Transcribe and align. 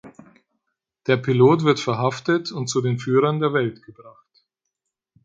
Der 1.05 1.17
Pilot 1.17 1.63
wird 1.63 1.79
verhaftet 1.79 2.51
und 2.51 2.65
zu 2.65 2.81
den 2.81 2.97
Führern 2.97 3.39
der 3.39 3.53
Welt 3.53 3.83
gebracht. 3.83 4.47